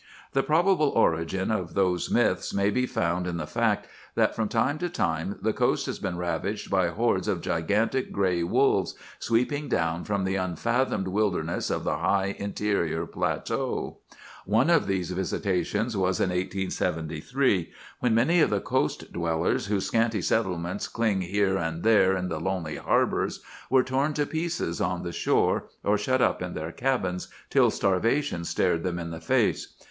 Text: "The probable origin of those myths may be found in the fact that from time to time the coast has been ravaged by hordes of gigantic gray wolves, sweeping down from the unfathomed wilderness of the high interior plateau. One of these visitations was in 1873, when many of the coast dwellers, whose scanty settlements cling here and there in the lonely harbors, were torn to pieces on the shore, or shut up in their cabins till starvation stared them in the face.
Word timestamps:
"The 0.33 0.41
probable 0.41 0.89
origin 0.89 1.51
of 1.51 1.75
those 1.75 2.09
myths 2.09 2.55
may 2.55 2.71
be 2.71 2.87
found 2.87 3.27
in 3.27 3.37
the 3.37 3.45
fact 3.45 3.85
that 4.15 4.35
from 4.35 4.49
time 4.49 4.79
to 4.79 4.89
time 4.89 5.37
the 5.43 5.53
coast 5.53 5.85
has 5.85 5.99
been 5.99 6.17
ravaged 6.17 6.71
by 6.71 6.87
hordes 6.87 7.27
of 7.27 7.39
gigantic 7.39 8.11
gray 8.11 8.41
wolves, 8.41 8.95
sweeping 9.19 9.69
down 9.69 10.03
from 10.03 10.23
the 10.23 10.37
unfathomed 10.37 11.07
wilderness 11.09 11.69
of 11.69 11.83
the 11.83 11.97
high 11.97 12.35
interior 12.39 13.05
plateau. 13.05 13.99
One 14.47 14.71
of 14.71 14.87
these 14.87 15.11
visitations 15.11 15.95
was 15.95 16.19
in 16.19 16.29
1873, 16.31 17.71
when 17.99 18.15
many 18.15 18.41
of 18.41 18.49
the 18.49 18.59
coast 18.59 19.13
dwellers, 19.13 19.67
whose 19.67 19.85
scanty 19.85 20.23
settlements 20.23 20.87
cling 20.87 21.21
here 21.21 21.57
and 21.57 21.83
there 21.83 22.15
in 22.17 22.27
the 22.27 22.39
lonely 22.39 22.77
harbors, 22.77 23.41
were 23.69 23.83
torn 23.83 24.15
to 24.15 24.25
pieces 24.25 24.81
on 24.81 25.03
the 25.03 25.11
shore, 25.11 25.65
or 25.83 25.95
shut 25.95 26.23
up 26.23 26.41
in 26.41 26.55
their 26.55 26.71
cabins 26.71 27.27
till 27.51 27.69
starvation 27.69 28.43
stared 28.43 28.81
them 28.81 28.97
in 28.97 29.11
the 29.11 29.21
face. 29.21 29.75